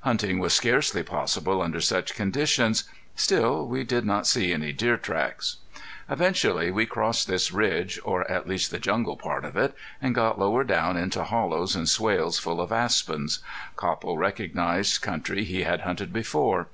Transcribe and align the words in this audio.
Hunting 0.00 0.40
was 0.40 0.54
scarcely 0.54 1.04
possible 1.04 1.62
under 1.62 1.80
such 1.80 2.16
conditions. 2.16 2.82
Still 3.14 3.64
we 3.64 3.84
did 3.84 4.04
not 4.04 4.26
see 4.26 4.52
any 4.52 4.72
deer 4.72 4.96
tracks. 4.96 5.58
Eventually 6.10 6.72
we 6.72 6.84
crossed 6.84 7.28
this 7.28 7.52
ridge, 7.52 8.00
or 8.02 8.28
at 8.28 8.48
least 8.48 8.72
the 8.72 8.80
jungle 8.80 9.16
part 9.16 9.44
of 9.44 9.56
it, 9.56 9.76
and 10.02 10.16
got 10.16 10.36
lower 10.36 10.64
down 10.64 10.96
into 10.96 11.22
hollows 11.22 11.76
and 11.76 11.88
swales 11.88 12.40
full 12.40 12.60
of 12.60 12.72
aspens. 12.72 13.38
Copple 13.76 14.18
recognized 14.18 15.00
country 15.00 15.44
he 15.44 15.62
had 15.62 15.82
hunted 15.82 16.12
before. 16.12 16.66